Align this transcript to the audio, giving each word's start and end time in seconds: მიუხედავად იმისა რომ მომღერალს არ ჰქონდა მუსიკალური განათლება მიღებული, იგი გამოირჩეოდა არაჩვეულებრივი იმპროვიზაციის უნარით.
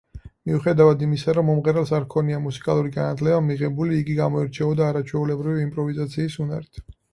მიუხედავად 0.51 1.03
იმისა 1.07 1.35
რომ 1.37 1.45
მომღერალს 1.49 1.91
არ 1.97 2.07
ჰქონდა 2.07 2.39
მუსიკალური 2.47 2.95
განათლება 2.97 3.45
მიღებული, 3.51 4.01
იგი 4.05 4.17
გამოირჩეოდა 4.23 4.91
არაჩვეულებრივი 4.95 5.65
იმპროვიზაციის 5.69 6.43
უნარით. 6.49 6.87